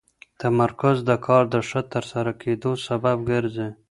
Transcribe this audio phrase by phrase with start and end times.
[0.41, 3.69] تمرکز د کار د ښه ترسره کېدو سبب ګرځي.